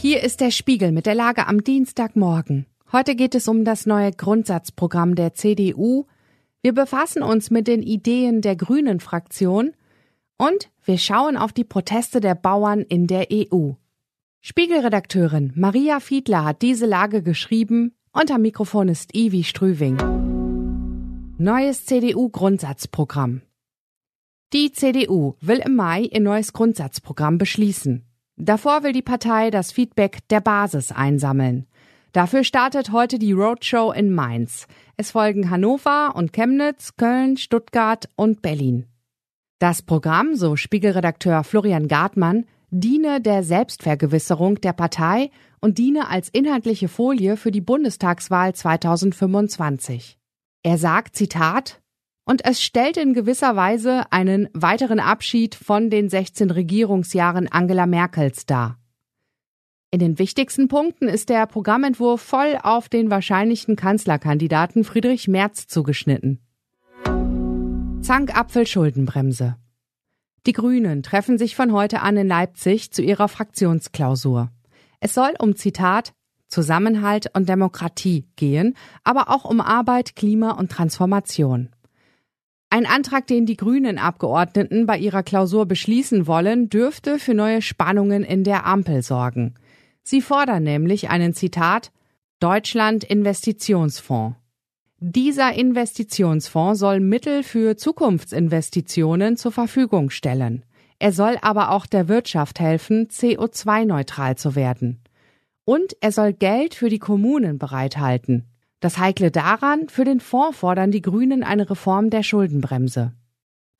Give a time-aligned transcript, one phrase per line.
[0.00, 2.66] Hier ist der Spiegel mit der Lage am Dienstagmorgen.
[2.92, 6.04] Heute geht es um das neue Grundsatzprogramm der CDU.
[6.62, 9.72] Wir befassen uns mit den Ideen der Grünen Fraktion
[10.36, 13.72] und wir schauen auf die Proteste der Bauern in der EU.
[14.40, 19.96] Spiegelredakteurin Maria Fiedler hat diese Lage geschrieben am Mikrofon ist Ivi Strüving.
[21.38, 23.42] Neues CDU-Grundsatzprogramm.
[24.52, 28.07] Die CDU will im Mai ihr neues Grundsatzprogramm beschließen.
[28.40, 31.66] Davor will die Partei das Feedback der Basis einsammeln.
[32.12, 34.68] Dafür startet heute die Roadshow in Mainz.
[34.96, 38.86] Es folgen Hannover und Chemnitz, Köln, Stuttgart und Berlin.
[39.58, 46.86] Das Programm, so Spiegelredakteur Florian Gartmann, diene der Selbstvergewisserung der Partei und diene als inhaltliche
[46.86, 50.16] Folie für die Bundestagswahl 2025.
[50.62, 51.80] Er sagt, Zitat,
[52.28, 58.44] und es stellt in gewisser Weise einen weiteren Abschied von den 16 Regierungsjahren Angela Merkels
[58.44, 58.78] dar.
[59.90, 66.42] In den wichtigsten Punkten ist der Programmentwurf voll auf den wahrscheinlichen Kanzlerkandidaten Friedrich Merz zugeschnitten.
[68.02, 69.56] Zankapfel-Schuldenbremse.
[70.46, 74.50] Die Grünen treffen sich von heute an in Leipzig zu ihrer Fraktionsklausur.
[75.00, 76.12] Es soll um Zitat
[76.48, 81.70] Zusammenhalt und Demokratie gehen, aber auch um Arbeit, Klima und Transformation.
[82.70, 88.24] Ein Antrag, den die Grünen Abgeordneten bei ihrer Klausur beschließen wollen, dürfte für neue Spannungen
[88.24, 89.54] in der Ampel sorgen.
[90.02, 91.90] Sie fordern nämlich einen Zitat
[92.40, 94.36] Deutschland Investitionsfonds.
[95.00, 100.64] Dieser Investitionsfonds soll Mittel für Zukunftsinvestitionen zur Verfügung stellen.
[100.98, 105.00] Er soll aber auch der Wirtschaft helfen, CO2-neutral zu werden.
[105.64, 108.46] Und er soll Geld für die Kommunen bereithalten.
[108.80, 113.12] Das Heikle daran, für den Fonds fordern die Grünen eine Reform der Schuldenbremse.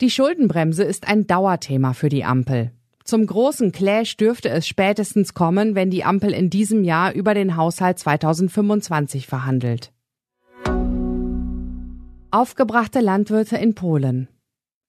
[0.00, 2.72] Die Schuldenbremse ist ein Dauerthema für die Ampel.
[3.05, 7.56] Zum großen Clash dürfte es spätestens kommen, wenn die Ampel in diesem Jahr über den
[7.56, 9.92] Haushalt 2025 verhandelt.
[12.30, 14.28] Aufgebrachte Landwirte in Polen.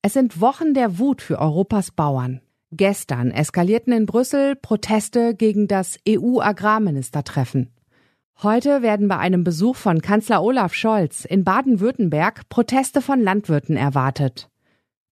[0.01, 2.41] Es sind Wochen der Wut für Europas Bauern.
[2.71, 7.69] Gestern eskalierten in Brüssel Proteste gegen das EU-Agrarministertreffen.
[8.41, 14.47] Heute werden bei einem Besuch von Kanzler Olaf Scholz in Baden-Württemberg Proteste von Landwirten erwartet.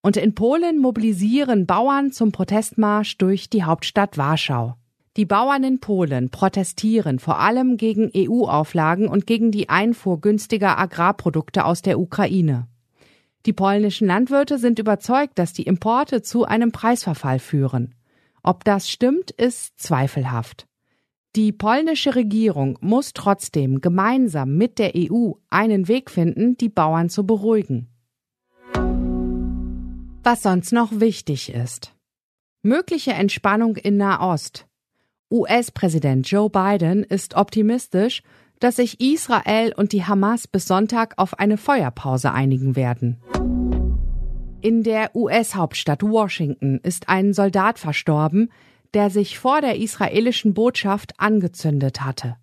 [0.02, 4.78] Und in Polen mobilisieren Bauern zum Protestmarsch durch die Hauptstadt Warschau.
[5.18, 11.66] Die Bauern in Polen protestieren vor allem gegen EU-Auflagen und gegen die Einfuhr günstiger Agrarprodukte
[11.66, 12.70] aus der Ukraine.
[13.46, 17.94] Die polnischen Landwirte sind überzeugt, dass die Importe zu einem Preisverfall führen.
[18.42, 20.66] Ob das stimmt, ist zweifelhaft.
[21.38, 27.28] Die polnische Regierung muss trotzdem gemeinsam mit der EU einen Weg finden, die Bauern zu
[27.28, 27.90] beruhigen.
[30.24, 31.94] Was sonst noch wichtig ist.
[32.64, 34.66] Mögliche Entspannung in Nahost.
[35.30, 38.24] US-Präsident Joe Biden ist optimistisch,
[38.60, 43.22] dass sich Israel und die Hamas bis Sonntag auf eine Feuerpause einigen werden.
[44.62, 48.50] In der US-Hauptstadt Washington ist ein Soldat verstorben,
[48.98, 52.36] der sich vor der israelischen Botschaft angezündet hatte.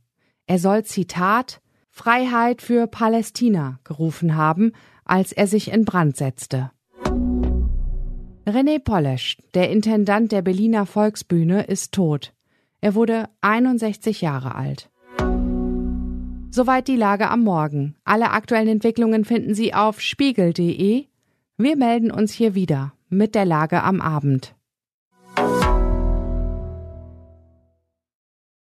[0.46, 1.60] Er soll Zitat
[1.90, 4.70] Freiheit für Palästina gerufen haben,
[5.04, 6.70] als er sich in Brand setzte.
[8.46, 12.32] René Polesch, der Intendant der Berliner Volksbühne, ist tot.
[12.80, 14.90] Er wurde 61 Jahre alt.
[16.50, 17.96] Soweit die Lage am Morgen.
[18.04, 21.06] Alle aktuellen Entwicklungen finden Sie auf spiegel.de.
[21.56, 24.53] Wir melden uns hier wieder mit der Lage am Abend.